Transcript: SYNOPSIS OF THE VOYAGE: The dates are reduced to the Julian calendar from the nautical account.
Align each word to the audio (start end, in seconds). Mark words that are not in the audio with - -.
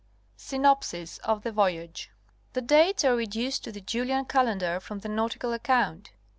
SYNOPSIS 0.37 1.19
OF 1.19 1.43
THE 1.43 1.51
VOYAGE: 1.51 2.09
The 2.53 2.61
dates 2.63 3.05
are 3.05 3.15
reduced 3.15 3.63
to 3.65 3.71
the 3.71 3.81
Julian 3.81 4.25
calendar 4.25 4.79
from 4.79 5.01
the 5.01 5.09
nautical 5.09 5.53
account. 5.53 6.09